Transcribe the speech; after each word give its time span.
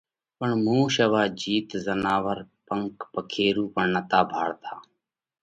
پڻ 0.37 0.49
مُون 0.63 0.81
شيوا 0.95 1.23
جيت 1.39 1.69
زناور 1.85 2.37
پنک 2.67 2.93
پکيرُو 3.13 3.65
پڻ 3.73 3.85
نتا 3.93 4.19
ڀاۯتا۔ 4.29 4.73